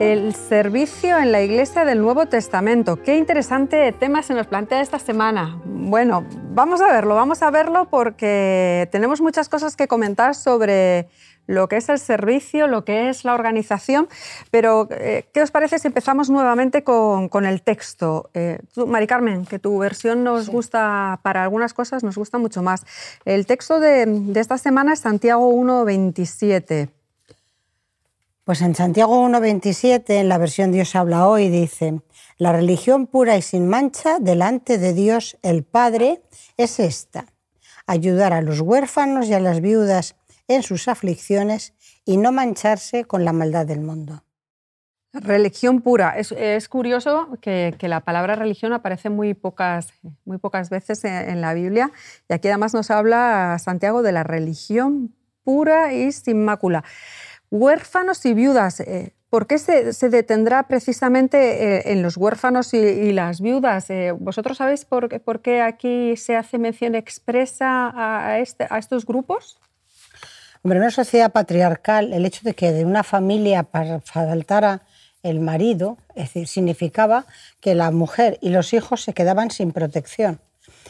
[0.00, 3.02] El servicio en la Iglesia del Nuevo Testamento.
[3.02, 5.60] Qué interesante tema se nos plantea esta semana.
[5.66, 11.06] Bueno, vamos a verlo, vamos a verlo porque tenemos muchas cosas que comentar sobre
[11.46, 14.08] lo que es el servicio, lo que es la organización,
[14.50, 18.30] pero eh, ¿qué os parece si empezamos nuevamente con, el texto?
[18.32, 22.86] Eh, Mari Carmen, que tu versión nos gusta para algunas cosas, nos gusta mucho más.
[23.26, 26.99] El texto de, de esta semana es Santiago 1, 27.
[28.50, 32.00] Pues en Santiago 1.27, en la versión Dios habla hoy, dice,
[32.36, 36.20] la religión pura y sin mancha delante de Dios el Padre
[36.56, 37.26] es esta,
[37.86, 40.16] ayudar a los huérfanos y a las viudas
[40.48, 44.24] en sus aflicciones y no mancharse con la maldad del mundo.
[45.12, 46.16] Religión pura.
[46.18, 49.94] Es, curioso que, la palabra religión aparece muy pocas,
[50.24, 51.92] muy pocas veces en la Biblia
[52.28, 55.14] y aquí además nos habla Santiago de la religión
[55.44, 56.82] pura y sin mácula.
[57.50, 58.78] Huérfanos y viudas.
[58.78, 63.90] Eh, ¿Por qué se, detendrá precisamente eh, en los huérfanos y, las viudas?
[63.90, 65.08] Eh, ¿Vosotros sabéis por,
[65.42, 69.58] qué aquí se hace mención expresa este, a, estos grupos?
[70.62, 73.66] Hombre, en una sociedad patriarcal, el hecho de que de una familia
[74.04, 74.82] faltara
[75.22, 75.98] el marido,
[76.46, 77.26] significaba
[77.60, 80.40] que la mujer y los hijos se quedaban sin protección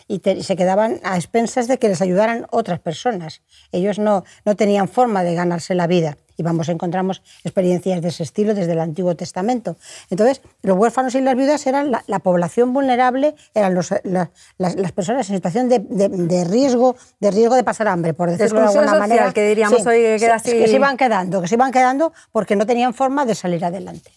[0.09, 3.43] y, se quedaban a expensas de que les ayudaran otras personas.
[3.73, 8.23] Ellos no, no tenían forma de ganarse la vida y vamos, encontramos experiencias de ese
[8.23, 9.77] estilo desde el Antiguo Testamento.
[10.09, 15.69] Entonces, los huérfanos y las viudas eran la, población vulnerable, eran las, personas en situación
[15.69, 19.33] de, riesgo, de riesgo de pasar hambre, por decirlo de alguna manera.
[19.35, 20.53] que diríamos hoy que queda así.
[20.53, 24.11] Que se iban quedando, que se iban quedando porque no tenían forma de salir adelante.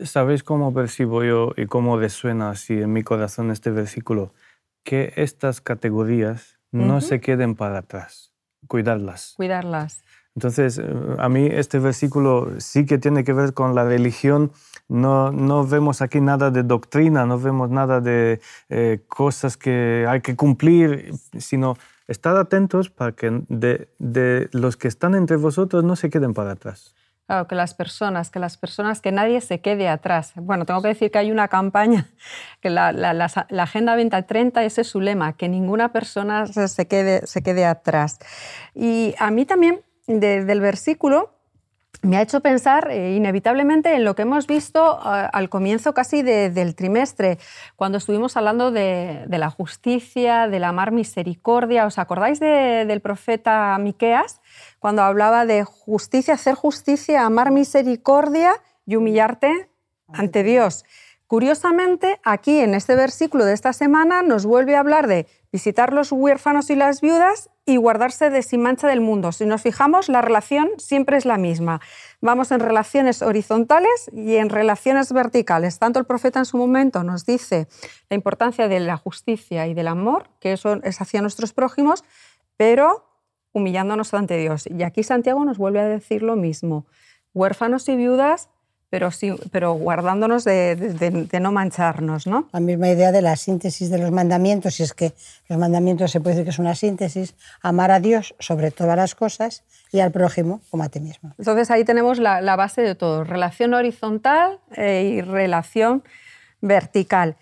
[0.00, 4.34] ¿Sabéis cómo percibo yo y cómo resuena así en mi corazón este versículo?
[4.84, 8.34] Que estas categorías no se queden para atrás,
[8.66, 9.32] cuidarlas.
[9.36, 10.02] Cuidarlas.
[10.34, 10.84] Entonces, eh,
[11.18, 14.52] a mí este versículo sí que tiene que ver con la religión.
[14.88, 20.20] No, no vemos aquí nada de doctrina, no vemos nada de eh, cosas que hay
[20.20, 21.76] que cumplir, sino
[22.08, 26.52] estar atentos para que de, de, los que están entre vosotros no se queden para
[26.52, 26.94] atrás.
[27.26, 30.32] Claro, que las personas, que las personas, que nadie se quede atrás.
[30.34, 32.08] Bueno, tengo que decir que hay una campaña,
[32.60, 36.88] que la, la, la, la Agenda 2030, ese es su lema, que ninguna persona se
[36.88, 38.18] quede, se quede atrás.
[38.74, 41.30] Y a mí también del versículo
[42.02, 46.22] me ha hecho pensar eh, inevitablemente en lo que hemos visto eh, al comienzo casi
[46.22, 47.38] del trimestre,
[47.76, 51.86] cuando estuvimos hablando de, la justicia, del amar misericordia.
[51.86, 54.40] ¿Os acordáis del profeta Miqueas?
[54.80, 58.52] Cuando hablaba de justicia, hacer justicia, amar misericordia
[58.84, 59.70] y humillarte
[60.12, 60.84] ante Dios.
[61.32, 66.12] Curiosamente, aquí en este versículo de esta semana nos vuelve a hablar de visitar los
[66.12, 69.32] huérfanos y las viudas y guardarse de sin mancha del mundo.
[69.32, 71.80] Si nos fijamos, la relación siempre es la misma.
[72.20, 75.78] Vamos en relaciones horizontales y en relaciones verticales.
[75.78, 77.66] Tanto el profeta en su momento nos dice
[78.10, 82.04] la importancia de la justicia y del amor, que eso es hacia nuestros prójimos,
[82.58, 83.06] pero
[83.52, 84.66] humillándonos ante Dios.
[84.66, 86.84] Y aquí Santiago nos vuelve a decir lo mismo.
[87.32, 88.50] Huérfanos y viudas
[88.92, 92.26] pero, sí, pero guardándonos de, no mancharnos.
[92.26, 92.50] ¿no?
[92.52, 95.14] La misma idea de la síntesis de los mandamientos, si es que
[95.48, 99.14] los mandamientos se puede decir que es una síntesis, amar a Dios sobre todas las
[99.14, 101.32] cosas y al prójimo como a ti mismo.
[101.38, 106.04] Entonces ahí tenemos la, base de todo, relación horizontal eh, y relación
[106.60, 107.36] vertical.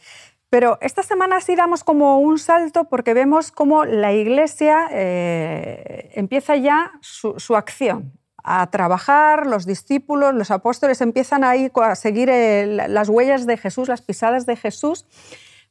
[0.51, 6.55] Pero esta semana sí damos como un salto porque vemos cómo la Iglesia eh, empieza
[6.55, 12.29] ya su, su acción a trabajar, los discípulos, los apóstoles empiezan a, ir a seguir
[12.31, 15.07] las huellas de Jesús, las pisadas de Jesús,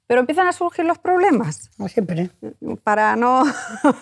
[0.10, 1.70] pero empiezan a surgir los problemas.
[1.78, 2.32] Como siempre.
[2.84, 3.44] Para no...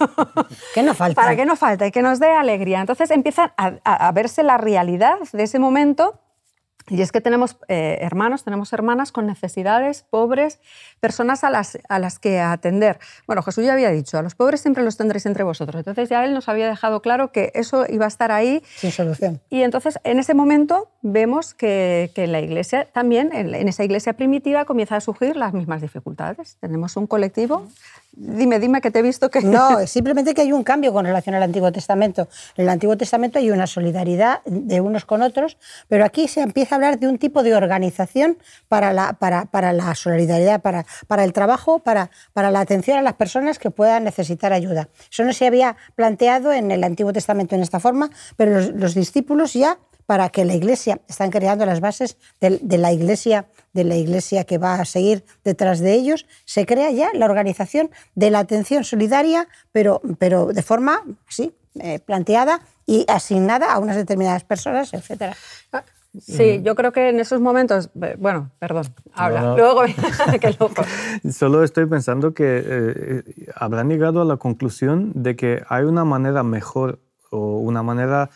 [0.74, 1.22] que no falta.
[1.22, 2.80] Para que no falte y que nos dé alegría.
[2.80, 6.22] Entonces empiezan a, verse la realidad de ese momento
[6.90, 10.60] Y es que tenemos eh, hermanos, tenemos hermanas con necesidades, pobres,
[11.00, 13.00] personas a las, a las que atender.
[13.26, 15.76] Bueno, Jesús ya había dicho, a los pobres siempre los tendréis entre vosotros.
[15.76, 18.64] Entonces ya él nos había dejado claro que eso iba a estar ahí.
[18.78, 19.42] Sin solución.
[19.50, 23.84] Y entonces en ese momento vemos que, que en la iglesia también, en, en esa
[23.84, 26.58] iglesia primitiva, comienzan a surgir las mismas dificultades.
[26.62, 27.68] Tenemos un colectivo
[28.20, 29.42] Dime, dime que te he visto que...
[29.42, 32.28] No, simplemente que hay un cambio con relación al Antiguo Testamento.
[32.56, 35.58] En el Antiguo Testamento hay una solidaridad de unos con otros,
[35.88, 38.38] pero aquí se empieza hablar de un tipo de organización
[38.68, 43.02] para la, para, para la solidaridad, para, para el trabajo, para, para la atención a
[43.02, 44.90] las personas que puedan necesitar ayuda.
[45.12, 48.96] Eso no se había planteado en el Antiguo Testamento en esta forma, pero los, los
[48.96, 49.78] discípulos ya
[50.08, 54.58] para que la Iglesia, están creando las bases de, la Iglesia, de la Iglesia que
[54.58, 59.48] va a seguir detrás de ellos, se crea ya la organización de la atención solidaria,
[59.74, 65.36] pero, pero de forma sí, eh, planteada y asignada a unas determinadas personas, etc.
[66.20, 69.58] Sí, yo creo que en esos momentos, bueno, perdón, habla, no, no.
[69.58, 69.82] luego
[70.42, 70.84] qué loco.
[71.32, 73.24] Solo estoy pensando que eh,
[73.56, 77.00] habrán llegado a la conclusión de que hay una manera mejor
[77.30, 78.30] o una manera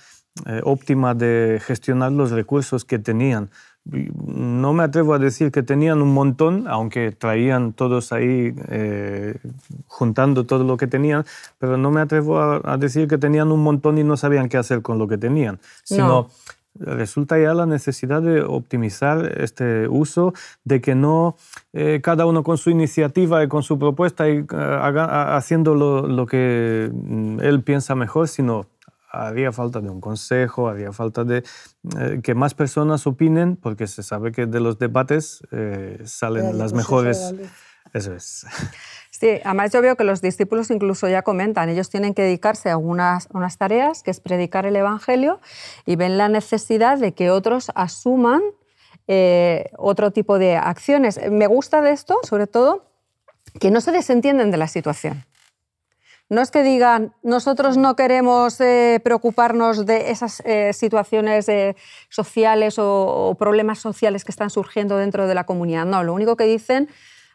[0.45, 3.49] eh, óptima de gestionar los recursos que tenían.
[3.83, 9.39] No me atrevo a decir que tenían un montón, aunque traían todos ahí eh,
[9.87, 11.25] juntando todo lo que tenían,
[11.57, 14.57] pero no me atrevo a, a, decir que tenían un montón y no sabían qué
[14.57, 16.29] hacer con lo que tenían, sino No.
[16.75, 20.33] Resulta ya la necesidad de optimizar este uso,
[20.63, 21.35] de que no
[21.73, 26.07] eh, cada uno con su iniciativa y con su propuesta y uh, haga, haciendo lo,
[26.07, 28.65] lo que mm, él piensa mejor, sino
[29.11, 31.43] haría falta de un consejo, haría falta de
[31.99, 36.73] eh, que más personas opinen, porque se sabe que de los debates eh, salen las
[36.73, 37.33] mejores.
[37.93, 38.45] Eso es.
[39.21, 42.77] Sí, además yo veo que los discípulos incluso ya comentan, ellos tienen que dedicarse a
[42.77, 45.39] unas, unas tareas, que es predicar el Evangelio,
[45.85, 48.41] y ven la necesidad de que otros asuman
[49.07, 51.19] eh, otro tipo de acciones.
[51.29, 52.87] Me gusta de esto, sobre todo,
[53.59, 55.23] que no se desentienden de la situación.
[56.27, 61.45] No es que digan, nosotros no queremos eh, preocuparnos de esas eh, situaciones
[62.09, 65.85] sociales o, o, problemas sociales que están surgiendo dentro de la comunidad.
[65.85, 66.89] No, lo único que dicen,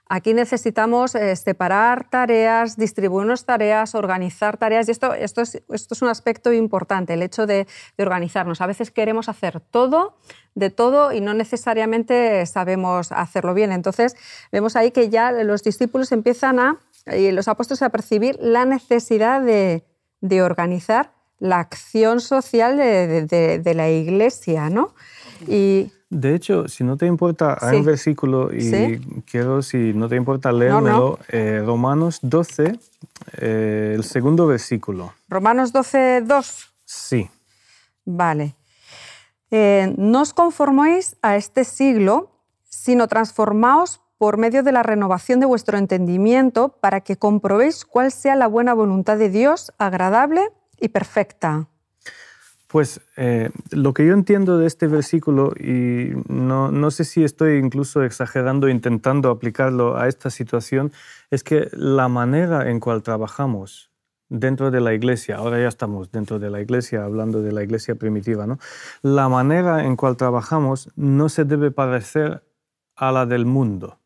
[0.08, 4.88] aquí necesitamos eh, separar tareas, distribuirnos tareas, organizar tareas.
[4.88, 7.66] Y esto, esto, es, esto es un aspecto importante, el hecho de,
[7.96, 8.60] de organizarnos.
[8.60, 10.16] A veces queremos hacer todo,
[10.54, 13.72] de todo, y no necesariamente sabemos hacerlo bien.
[13.72, 14.16] Entonces,
[14.52, 19.40] vemos ahí que ya los discípulos empiezan a y los apóstoles a percibir la necesidad
[19.40, 19.84] de,
[20.20, 23.26] de organizar la acción social de,
[23.62, 24.94] de, la iglesia, ¿no?
[25.46, 27.76] Y, de hecho, si no te importa, hay sí.
[27.76, 29.00] un versículo y ¿Sí?
[29.30, 31.18] quiero, si no te importa, leérmelo, no, no.
[31.28, 32.78] Eh, Romanos 12,
[33.38, 35.12] eh, el segundo versículo.
[35.28, 36.74] Romanos 12, 2.
[36.84, 37.28] Sí.
[38.04, 38.54] Vale.
[39.50, 42.30] Eh, no os conforméis a este siglo,
[42.68, 48.36] sino transformaos por medio de la renovación de vuestro entendimiento para que comprobéis cuál sea
[48.36, 50.40] la buena voluntad de Dios, agradable
[50.80, 51.68] y perfecta.
[52.76, 57.56] Pues eh, lo que yo entiendo de este versículo, y no, no, sé si estoy
[57.56, 60.92] incluso exagerando intentando aplicarlo a esta situación,
[61.30, 63.90] es que la manera en cual trabajamos
[64.28, 67.94] dentro de la iglesia, ahora ya estamos dentro de la iglesia, hablando de la iglesia
[67.94, 68.58] primitiva, ¿no?
[69.00, 72.42] la manera en cual trabajamos no se debe parecer
[72.94, 74.00] a la del mundo.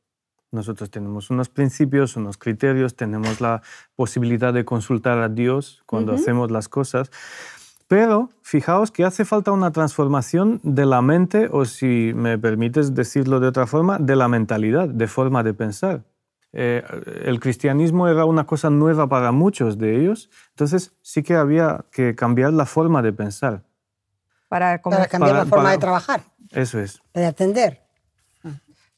[0.52, 3.62] Nosotros tenemos unos principios, unos criterios, tenemos la
[3.96, 6.20] posibilidad de consultar a Dios cuando uh -huh.
[6.20, 7.10] hacemos las cosas.
[7.90, 13.40] Pero fijaos que hace falta una transformación de la mente, o si me permites decirlo
[13.40, 16.04] de otra forma, de la mentalidad, de forma de pensar.
[16.52, 16.84] Eh,
[17.24, 22.14] el cristianismo era una cosa nueva para muchos de ellos, entonces sí que había que
[22.14, 23.64] cambiar la forma de pensar.
[24.48, 26.20] Para, para cambiar para, la forma para, de trabajar.
[26.52, 27.02] Eso es.
[27.12, 27.80] De atender.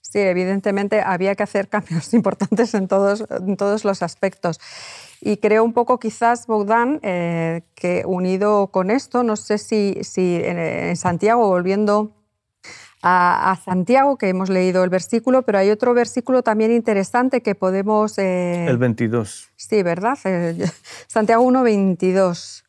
[0.02, 4.60] Sí, evidentemente había que hacer cambios importantes en todos, en todos los aspectos.
[5.24, 10.34] Y creo un poco quizás, Bogdan, eh, que unido con esto, no sé si, si
[10.42, 12.10] en, en, Santiago, volviendo
[13.02, 18.18] a, Santiago, que hemos leído el versículo, pero hay otro versículo también interesante que podemos...
[18.18, 19.50] Eh, el 22.
[19.54, 20.18] Sí, ¿verdad?
[20.24, 20.68] Eh,
[21.06, 22.64] Santiago 1, 22.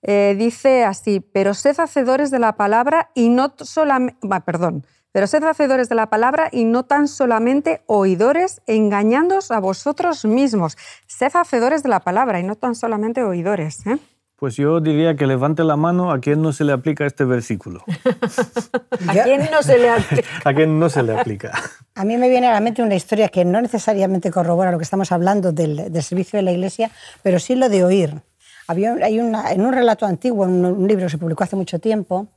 [0.00, 4.18] Eh, dice así, pero sed hacedores de la palabra y no solamente...
[4.46, 10.24] perdón, pero sed hacedores de la palabra y no tan solamente oidores, engañándoos a vosotros
[10.24, 10.76] mismos.
[11.06, 13.86] Sed hacedores de la palabra y no tan solamente oidores.
[13.86, 13.98] ¿eh?
[14.36, 17.84] Pues yo diría que levante la mano a quien no se le aplica este versículo.
[19.06, 20.28] ¿A quién no se le aplica?
[20.44, 21.52] a quien no se le aplica.
[21.94, 24.84] A mí me viene a la mente una historia que no necesariamente corrobora lo que
[24.84, 26.90] estamos hablando del, del servicio de la Iglesia,
[27.22, 28.22] pero sí lo de oír.
[28.66, 31.78] Había, hay una, en un relato antiguo, en un libro que se publicó hace mucho
[31.78, 32.28] tiempo,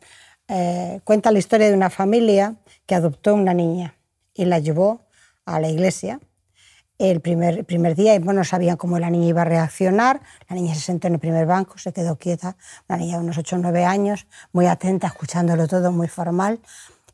[0.47, 2.53] eh, cuenta la historia de una familia
[2.85, 3.95] que adoptó una niña
[4.33, 5.01] y la llevó
[5.45, 6.19] a la iglesia
[6.97, 10.21] el primer, primer día bueno, no sabían cómo la niña iba a reaccionar.
[10.47, 12.55] La niña se sentó en el primer banco, se quedó quieta,
[12.87, 16.59] una niña de unos 8 o 9 años, muy atenta, escuchándolo todo, muy formal.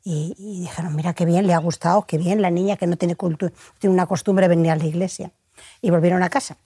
[0.03, 3.15] Y, dijeron, mira qué bien, le ha gustado, qué bien, la niña que no tiene,
[3.15, 5.31] tiene una costumbre de venir a la iglesia.
[5.81, 6.57] Y volvieron a casa.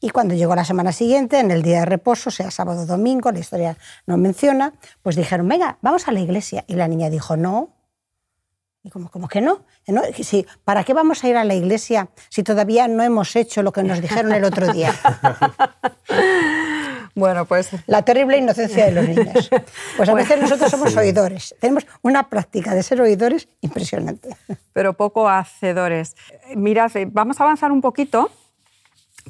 [0.00, 3.32] Y cuando llegó la semana siguiente, en el día de reposo, sea sábado o domingo,
[3.32, 6.64] la historia no menciona, pues dijeron, venga, vamos a la iglesia.
[6.66, 7.70] Y la niña dijo, no.
[8.84, 9.64] Y como, como que no.
[9.88, 13.62] no si, ¿Para qué vamos a ir a la iglesia si todavía no hemos hecho
[13.62, 14.94] lo que nos dijeron el otro día?
[17.16, 17.70] Bueno, pues...
[17.86, 19.48] La terrible inocencia de los niños.
[19.96, 21.54] Pues a veces nosotros somos oidores.
[21.60, 24.36] Tenemos una práctica de ser oidores impresionante.
[24.72, 26.16] Pero poco hacedores.
[26.56, 28.32] Mirad, vamos a avanzar un poquito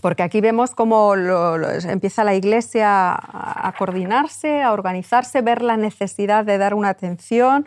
[0.01, 6.59] porque aquí vemos cómo empieza la Iglesia a, coordinarse, a organizarse, ver la necesidad de
[6.59, 7.67] dar una atención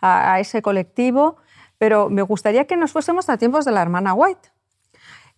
[0.00, 1.36] a, ese colectivo,
[1.78, 4.48] pero me gustaría que nos fuésemos a tiempos de la hermana White.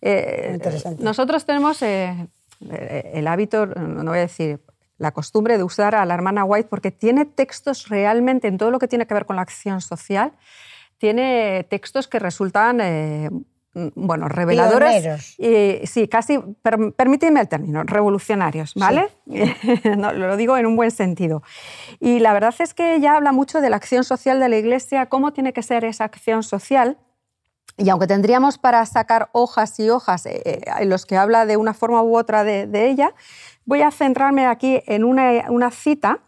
[0.01, 1.03] Eh, interesante.
[1.03, 2.27] Nosotros tenemos eh,
[3.13, 4.61] el hábito, no voy a decir,
[4.97, 8.79] la costumbre de usar a la hermana White porque tiene textos realmente en todo lo
[8.79, 10.33] que tiene que ver con la acción social,
[10.97, 13.29] tiene textos que resultan eh,
[13.95, 15.35] bueno, reveladores.
[15.39, 16.39] Y, sí, casi,
[16.95, 19.09] permíteme el término, revolucionarios, ¿vale?
[19.25, 21.43] lo digo en un buen sentido.
[21.99, 25.07] Y la verdad es que ella habla mucho de la acción social de la Iglesia,
[25.07, 26.97] cómo tiene que ser esa acción social.
[27.77, 31.55] Y aunque tendríamos para sacar hojas y hojas eh, eh, en los que habla de
[31.55, 33.13] una forma u otra de, ella,
[33.65, 36.19] voy a centrarme aquí en una, una cita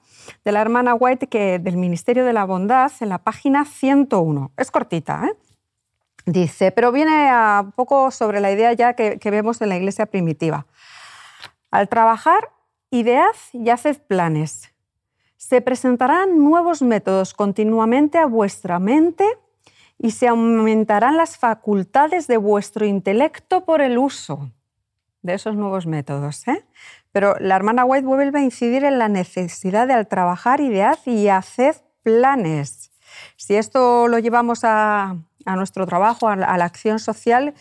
[0.45, 4.51] de la hermana White que, del Ministerio de la Bondad en la página 101.
[4.57, 5.50] Es cortita, ¿eh?
[6.25, 10.67] Dice, pero viene a poco sobre la idea ya que, vemos en la iglesia primitiva.
[11.71, 12.49] Al trabajar,
[12.91, 14.71] idead y haced planes.
[15.37, 19.25] Se presentarán nuevos métodos continuamente a vuestra mente
[19.97, 24.51] y se aumentarán las facultades de vuestro intelecto por el uso
[25.23, 26.47] de esos nuevos métodos.
[26.47, 26.63] ¿eh?
[27.11, 31.29] Pero la hermana White vuelve a incidir en la necesidad de al trabajar, idead y
[31.29, 32.91] haced planes.
[33.35, 37.53] Si esto lo llevamos a, a nuestro trabajo, a la, acción social.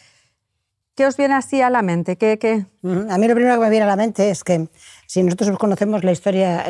[0.94, 2.16] ¿Qué os viene así a la mente?
[2.16, 4.68] ¿Qué, A mí lo primero que me viene a la mente es que
[5.06, 6.66] si nosotros conocemos la historia,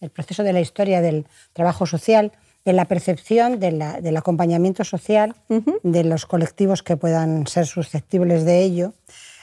[0.00, 2.32] el proceso de la historia del trabajo social,
[2.64, 8.92] de la percepción del acompañamiento social, de los colectivos que puedan ser susceptibles de ello,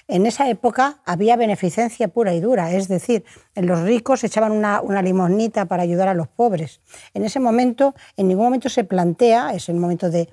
[0.07, 3.23] en esa época había beneficencia pura y dura, es decir,
[3.55, 6.79] los ricos echaban una, una limosnita para ayudar a los pobres.
[7.13, 10.29] En ese momento, en ningún momento se plantea, es el momento de,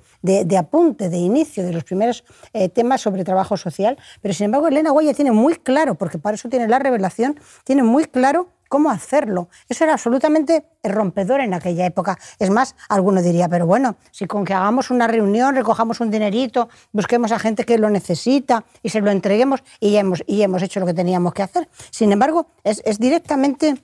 [0.59, 4.91] apunte, de inicio de los primeros eh, temas sobre trabajo social, pero sin embargo Elena
[4.91, 9.51] Guaya tiene muy claro, porque para eso tiene la revelación, tiene muy claro cómo hacerlo.
[9.69, 12.19] Eso era absolutamente rompedor en aquella época.
[12.39, 16.71] Es más, alguno diría, pero bueno, si con que hagamos una reunión, recojamos un dinerito,
[16.91, 20.63] busquemos a gente que lo necesita y se lo entreguemos y ya hemos, y hemos
[20.63, 21.69] hecho lo que teníamos que hacer.
[21.91, 23.77] Sin embargo, es, es directamente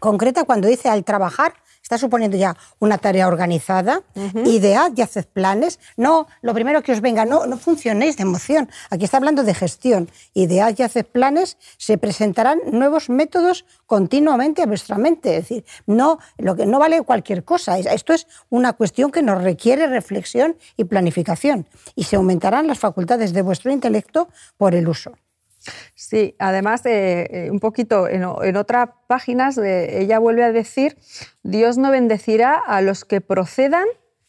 [0.00, 4.02] concreta cuando dice al trabajar está suponiendo ya una tarea organizada,
[4.46, 5.78] idead y haced planes.
[5.96, 8.70] No, lo primero que os venga, no, no funcionéis de emoción.
[8.88, 10.08] Aquí está hablando de gestión.
[10.32, 15.36] Idead y haced planes, se presentarán nuevos métodos continuamente a vuestra mente.
[15.36, 17.78] Es decir, no, lo que no vale cualquier cosa.
[17.78, 21.66] Esto es una cuestión que nos requiere reflexión y planificación.
[21.94, 25.12] Y se aumentarán las facultades de vuestro intelecto por el uso.
[25.94, 28.24] Sí, además, eh, eh, un poquito en,
[28.56, 30.98] otras páginas, eh, ella vuelve a decir,
[31.42, 33.86] Dios no bendecirá a los que procedan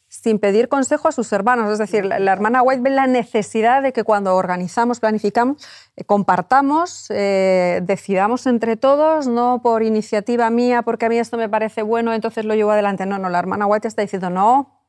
[0.08, 1.72] sin pedir consejo a sus hermanos.
[1.72, 5.68] Es decir, la, hermana White ve la necesidad de que cuando organizamos, planificamos,
[6.06, 12.13] compartamos, decidamos entre todos, no por iniciativa mía, porque a mí esto me parece bueno,
[12.13, 13.08] entonces lo llevo adelante.
[13.08, 14.84] No, no, la hermana White está diciendo, no,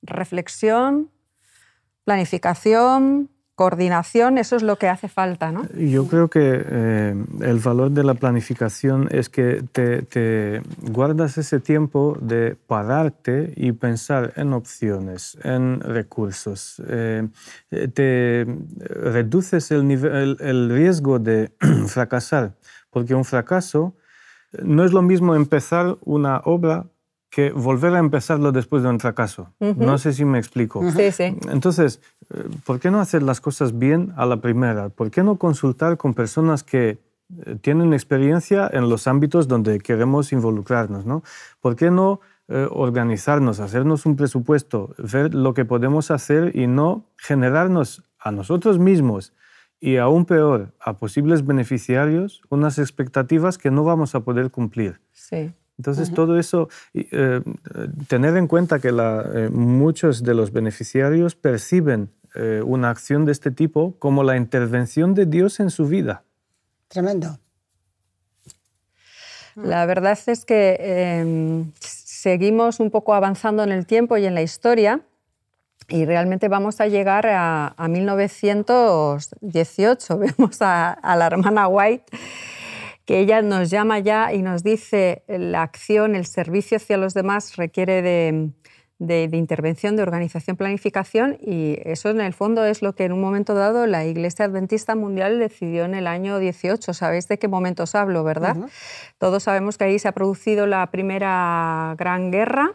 [0.00, 1.10] reflexión,
[2.04, 5.68] planificación, coordinación, eso es lo que hace falta, ¿no?
[5.74, 12.16] Yo creo que eh, el valor de la planificación es que te, guardas ese tiempo
[12.20, 16.82] de pararte y pensar en opciones, en recursos.
[16.88, 17.28] Eh,
[17.70, 18.46] te
[18.78, 21.52] reduces el, el riesgo de
[21.86, 22.56] fracasar,
[22.90, 23.94] porque un fracaso
[24.62, 26.86] no es lo mismo empezar una obra
[27.34, 29.52] que volver a empezarlo después de un fracaso.
[29.58, 30.88] No sé si me explico.
[30.92, 31.36] Sí, sí.
[31.50, 32.00] Entonces,
[32.32, 34.88] eh, ¿por qué no hacer las cosas bien a la primera?
[34.88, 40.32] ¿Por qué no consultar con personas que eh, tienen experiencia en los ámbitos donde queremos
[40.32, 41.06] involucrarnos?
[41.06, 41.24] ¿no?
[41.60, 47.04] ¿Por qué no eh, organizarnos, hacernos un presupuesto, ver lo que podemos hacer y no
[47.16, 49.32] generarnos a nosotros mismos
[49.80, 55.00] y aún peor, a posibles beneficiarios, unas expectativas que no vamos a poder cumplir?
[55.10, 55.52] Sí.
[55.78, 57.40] Entonces, todo eso, eh,
[58.06, 63.50] tener en cuenta que eh, muchos de los beneficiarios perciben eh, una acción de este
[63.50, 66.22] tipo como la intervención de Dios en su vida.
[66.88, 67.38] Tremendo.
[69.56, 74.42] La verdad es que em, seguimos un poco avanzando en el tiempo y en la
[74.42, 75.02] historia
[75.88, 80.18] y realmente vamos a llegar a, 1918.
[80.38, 82.06] Vemos a, la hermana White
[83.04, 87.56] que ella nos llama ya y nos dice la acción, el servicio hacia los demás
[87.56, 88.50] requiere de,
[88.98, 93.20] de, intervención, de organización, planificación y eso en el fondo es lo que en un
[93.20, 96.94] momento dado la Iglesia Adventista Mundial decidió en el año 18.
[96.94, 98.56] ¿Sabéis de qué momentos hablo, verdad?
[99.18, 102.74] Todos sabemos que ahí se ha producido la primera gran guerra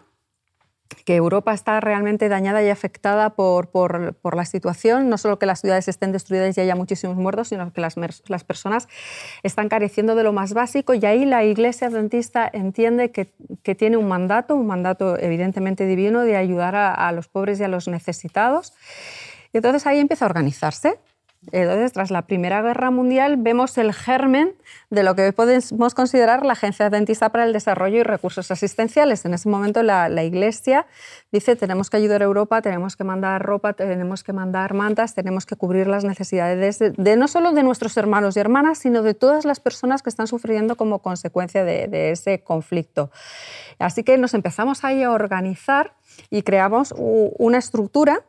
[1.06, 5.62] que Europa está realmente dañada y afectada por, por, la situación, no solo que las
[5.62, 7.96] ciudades estén destruidas y haya muchísimos muertos, sino que las,
[8.28, 8.88] las, personas
[9.44, 10.94] están careciendo de lo más básico.
[10.94, 13.32] Y ahí la Iglesia Adventista entiende que,
[13.62, 17.64] que tiene un mandato, un mandato evidentemente divino de ayudar a, a los pobres y
[17.64, 18.74] a los necesitados.
[19.54, 21.00] Y entonces ahí empieza a organizarse
[21.52, 24.56] entonces, tras la Primera Guerra Mundial, vemos el germen
[24.90, 29.24] de lo que podemos considerar la Agencia Adventista para el Desarrollo y Recursos Asistenciales.
[29.24, 30.86] En ese momento, la, Iglesia
[31.32, 35.46] dice: tenemos que ayudar a Europa, tenemos que mandar ropa, tenemos que mandar mantas, tenemos
[35.46, 39.46] que cubrir las necesidades de, no solo de nuestros hermanos y hermanas, sino de todas
[39.46, 43.12] las personas que están sufriendo como consecuencia de, de ese conflicto.
[43.80, 45.96] Así que nos empezamos ahí a organizar
[46.30, 48.26] y creamos una estructura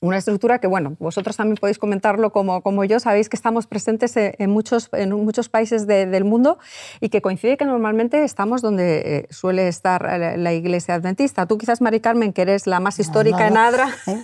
[0.00, 4.12] una estructura que, bueno, vosotros también podéis comentarlo como, como yo, sabéis que estamos presentes
[4.16, 6.58] en muchos, en muchos países del mundo
[7.00, 10.02] y que coincide que normalmente estamos donde eh, suele estar
[10.38, 11.46] la, iglesia adventista.
[11.46, 13.88] Tú quizás, Mari Carmen, que eres la más histórica en Adra.
[14.06, 14.22] ¿Eh?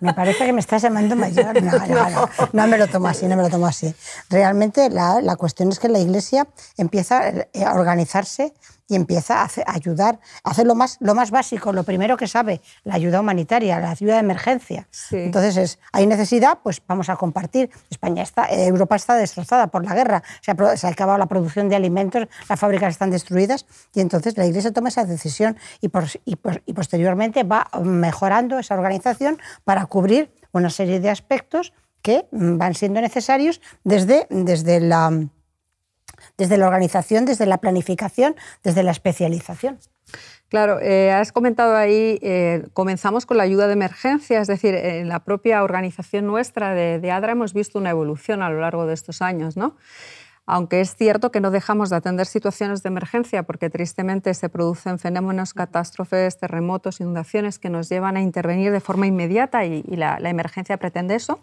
[0.00, 1.60] Me parece que me estás llamando mayor.
[1.62, 3.92] No, no, no, me lo tomo así, no me lo tomo así.
[4.30, 7.32] Realmente la, la cuestión es que la iglesia empieza
[7.66, 8.54] a organizarse
[8.88, 12.60] y empieza a, ayudar, a hacer lo más, lo más básico, lo primero que sabe,
[12.84, 14.88] la ayuda humanitaria, la ayuda de emergencia.
[15.10, 17.70] Entonces, es, hay necesidad, pues vamos a compartir.
[17.90, 21.68] España está, Europa está destrozada por la guerra, se ha, se ha, acabado la producción
[21.68, 26.04] de alimentos, las fábricas están destruidas y entonces la Iglesia toma esa decisión y, por,
[26.24, 31.72] y, y posteriormente va mejorando esa organización para cubrir una serie de aspectos
[32.02, 35.28] que van siendo necesarios desde, desde la
[36.38, 39.78] desde la organización, desde la planificación, desde la especialización.
[40.48, 45.08] Claro, eh, has comentado ahí, eh, comenzamos con la ayuda de emergencia, es decir, en
[45.08, 49.20] la propia organización nuestra de, ADRA hemos visto una evolución a lo largo de estos
[49.20, 49.76] años, ¿no?
[50.46, 54.98] Aunque es cierto que no dejamos de atender situaciones de emergencia porque tristemente se producen
[54.98, 60.30] fenómenos, catástrofes, terremotos, inundaciones que nos llevan a intervenir de forma inmediata y, la, la
[60.30, 61.40] emergencia pretende eso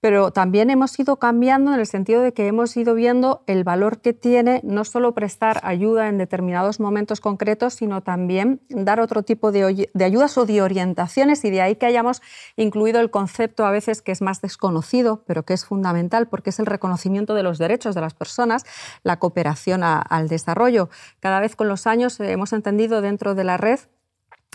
[0.00, 4.00] pero también hemos ido cambiando en el sentido de que hemos ido viendo el valor
[4.00, 9.50] que tiene no solo prestar ayuda en determinados momentos concretos, sino también dar otro tipo
[9.50, 12.22] de, ayudas o de orientaciones y de ahí que hayamos
[12.56, 16.60] incluido el concepto a veces que es más desconocido, pero que es fundamental porque es
[16.60, 18.64] el reconocimiento de los derechos de las personas,
[19.02, 20.90] la cooperación al desarrollo.
[21.20, 23.80] Cada vez con los años hemos entendido dentro de la red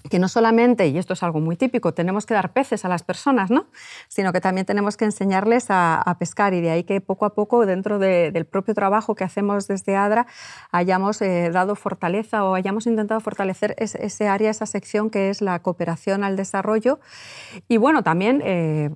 [0.10, 3.04] que no solamente, y esto es algo muy típico, tenemos que dar peces a las
[3.04, 3.68] personas, ¿no?
[4.08, 7.66] sino que también tenemos que enseñarles a, pescar y de ahí que poco a poco
[7.66, 10.28] dentro del propio trabajo que hacemos desde ADRA
[10.72, 15.60] hayamos eh, dado fortaleza o hayamos intentado fortalecer ese, área, esa sección que es la
[15.60, 17.00] cooperación al desarrollo.
[17.68, 18.42] Y bueno, también...
[18.46, 18.92] Eh,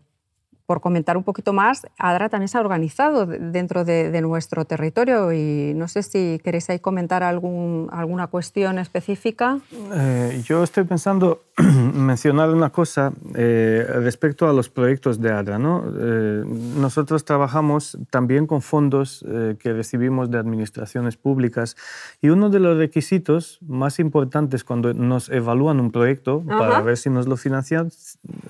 [0.68, 5.74] por comentar un poquito más, ADRA también se ha organizado dentro de, nuestro territorio y
[5.76, 9.60] no sé si queréis ahí comentar algún, alguna cuestión específica.
[9.94, 11.44] Eh, yo estoy pensando
[11.94, 15.58] mencionar una cosa eh, respecto a los proyectos de ADRA.
[15.58, 15.86] ¿no?
[15.98, 19.24] Eh, nosotros trabajamos también con fondos
[19.60, 21.78] que recibimos de administraciones públicas
[22.22, 27.10] y uno de los requisitos más importantes cuando nos evalúan un proyecto para ver si
[27.10, 27.90] nos lo financian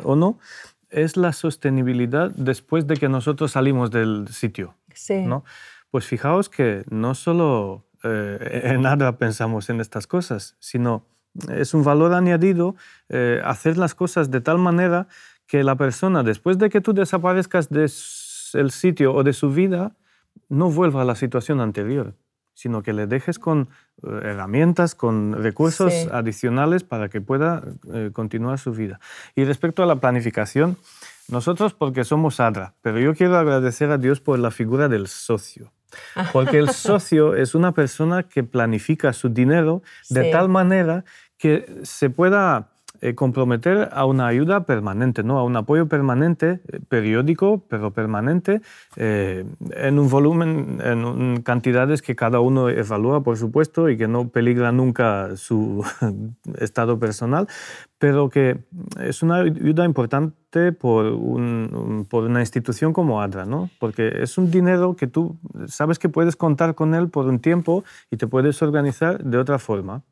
[0.04, 0.40] o no
[0.90, 4.76] es la sostenibilidad después de que nosotros salimos del sitio.
[4.94, 5.22] Sí.
[5.26, 5.44] ¿no?
[5.92, 11.06] Pues fijaos que no solo eh, en nada pensamos en estas cosas, sino
[11.50, 12.76] es un valor añadido
[13.10, 15.08] eh, hacer las cosas de tal manera
[15.46, 19.96] que la persona, después de que tú desaparezcas del sitio o de su vida,
[20.50, 22.16] no vuelva a la situación anterior
[22.58, 23.70] sino que le dejes con
[24.02, 27.62] eh, herramientas, con recursos adicionales para que pueda
[27.94, 29.00] eh, continuar su vida.
[29.36, 30.76] Y respecto a la planificación,
[31.28, 35.72] nosotros porque somos ADRA, pero yo quiero agradecer a Dios por la figura del socio.
[36.34, 41.06] Porque el socio es una persona que planifica su dinero de tal manera
[41.38, 45.38] que se pueda eh, comprometer a una ayuda permanente, ¿no?
[45.38, 48.62] a un apoyo permanente, eh, periódico, pero permanente,
[48.96, 54.30] eh, en un volumen, en cantidades que cada uno evalúa, por supuesto, y que no
[54.30, 55.86] peligra nunca su
[56.60, 57.48] estado personal,
[58.00, 58.60] pero que
[59.00, 61.18] es una ayuda importante por,
[62.10, 63.70] por, una institución como ADRA, ¿no?
[63.80, 67.84] porque es un dinero que tú sabes que puedes contar con él por un tiempo
[68.10, 70.04] y te puedes organizar de otra forma.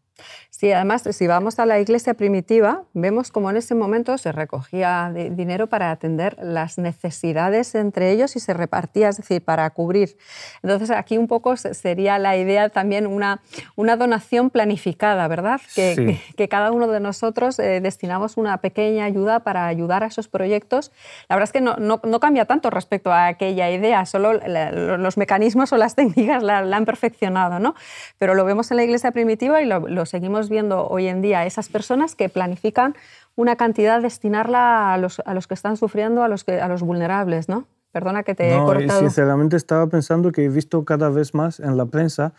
[0.49, 5.11] Sí, además, si vamos a la iglesia primitiva, vemos como en ese momento se recogía
[5.13, 10.15] dinero para atender las necesidades entre ellos y se repartía, es decir, para cubrir.
[10.63, 13.41] Entonces, aquí un poco sería la idea también una,
[13.75, 15.59] una donación planificada, ¿verdad?
[15.75, 20.29] Que, que, cada uno de nosotros eh, destinamos una pequeña ayuda para ayudar a esos
[20.29, 20.93] proyectos.
[21.27, 25.17] La verdad es que no, no, no cambia tanto respecto a aquella idea, solo los
[25.17, 27.75] mecanismos o las técnicas la, han perfeccionado, ¿no?
[28.17, 31.45] Pero lo vemos en la iglesia primitiva y lo, lo seguimos viendo hoy en día
[31.45, 32.95] esas personas que planifican
[33.35, 36.81] una cantidad, destinarla a los, a los que están sufriendo, a los, que, a los
[36.81, 37.65] vulnerables, ¿no?
[37.91, 38.99] Perdona que te he cortado.
[38.99, 42.33] Sinceramente estaba pensando que he visto cada vez más en la prensa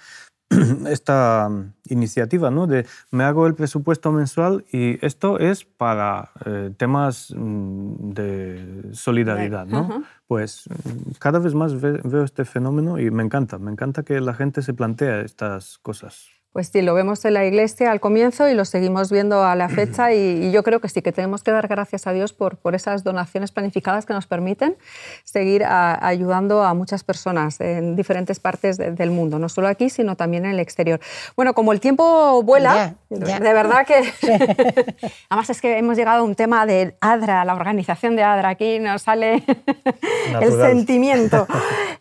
[0.86, 1.50] esta
[1.88, 2.66] iniciativa, ¿no?
[2.66, 9.66] De me hago el presupuesto mensual y esto es para eh, temas mm, de solidaridad,
[9.66, 10.04] ¿no?
[10.26, 14.34] Pues mm, cada vez más veo este fenómeno y me encanta, me encanta que la
[14.34, 16.35] gente se plantea estas cosas.
[16.56, 19.68] Pues sí, lo vemos en la iglesia al comienzo y lo seguimos viendo a la
[19.68, 22.74] fecha y, yo creo que sí, que tenemos que dar gracias a Dios por, por
[22.74, 24.74] esas donaciones planificadas que nos permiten
[25.22, 30.46] seguir ayudando a muchas personas en diferentes partes del mundo, no solo aquí, sino también
[30.46, 30.98] en el exterior.
[31.36, 34.10] Bueno, como el tiempo vuela, de verdad que...
[35.28, 38.78] Además es que hemos llegado a un tema de ADRA, la organización de ADRA, aquí
[38.78, 39.44] nos sale
[40.40, 41.46] el sentimiento.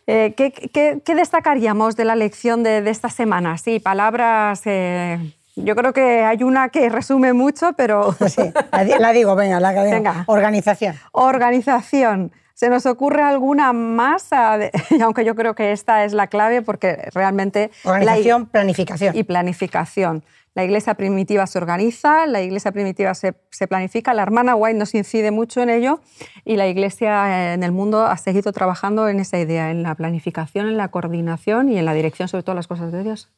[0.08, 3.58] Eh, ¿qué, qué, destacaríamos de la lección de, de esta semana?
[3.58, 5.18] Sí, palabras eh,
[5.56, 8.14] yo creo que hay una que resume mucho, pero...
[8.28, 8.52] Sí,
[8.98, 10.24] la digo, venga, la venga.
[10.26, 10.96] Organización.
[11.12, 12.32] Organización.
[12.54, 14.30] ¿Se nos ocurre alguna más?
[15.02, 17.70] Aunque yo creo que esta es la clave porque realmente...
[17.84, 19.16] Organización, planificación.
[19.16, 20.24] Y planificación.
[20.54, 24.94] La iglesia primitiva se organiza, la iglesia primitiva se, se, planifica, la hermana White nos
[24.94, 26.00] incide mucho en ello
[26.46, 30.66] y la iglesia en el mundo ha seguido trabajando en esa idea, en la planificación,
[30.66, 33.30] en la coordinación y en la dirección sobre todas las cosas de Dios.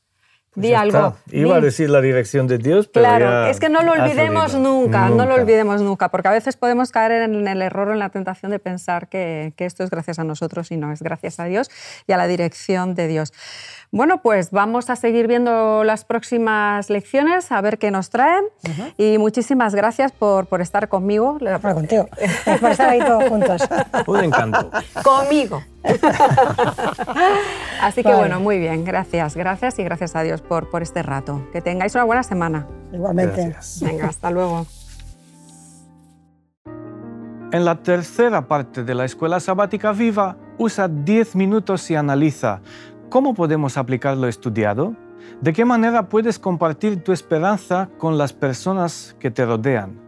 [0.55, 1.17] Pues di algo.
[1.31, 5.09] Iba a decir la dirección de Dios, pero Claro, es que no lo olvidemos nunca,
[5.09, 8.09] no lo olvidemos nunca, porque a veces podemos caer en el error o en la
[8.09, 11.45] tentación de pensar que, que esto es gracias a nosotros y no, es gracias a
[11.45, 11.71] Dios
[12.07, 13.33] y a la dirección de Dios.
[13.91, 18.45] Bueno, pues vamos a seguir viendo las próximas lecciones, a ver qué nos traen.
[18.99, 21.39] Y muchísimas gracias por, por estar conmigo.
[21.39, 22.07] Por contigo,
[22.61, 23.63] por estar ahí todos juntos.
[24.07, 24.71] Un encanto.
[25.03, 25.63] Conmigo.
[27.83, 31.47] Así que bueno, muy bien, gracias, gracias y gracias a Dios por, por este rato.
[31.53, 32.67] Que tengáis una buena semana.
[32.93, 33.57] Igualmente.
[33.81, 34.67] Venga, hasta luego.
[37.51, 42.61] En la tercera parte de la Escuela Sabática Viva, usa 10 minutos y analiza
[43.09, 44.95] ¿Cómo podemos aplicar lo estudiado?
[45.41, 50.08] ¿De qué manera puedes compartir tu esperanza con las personas que te rodean?